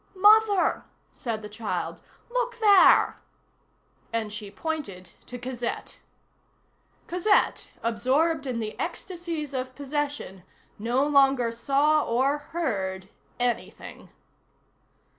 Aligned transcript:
"Mother," 0.15 0.83
said 1.11 1.43
the 1.43 1.47
child, 1.47 2.01
"look 2.31 2.57
there!" 2.57 3.17
And 4.11 4.33
she 4.33 4.49
pointed 4.49 5.11
to 5.27 5.37
Cosette. 5.37 5.99
Cosette, 7.05 7.69
absorbed 7.83 8.47
in 8.47 8.59
the 8.59 8.75
ecstasies 8.79 9.53
of 9.53 9.75
possession, 9.75 10.41
no 10.79 11.05
longer 11.05 11.51
saw 11.51 12.03
or 12.03 12.39
heard 12.39 13.09
anything. 13.39 14.09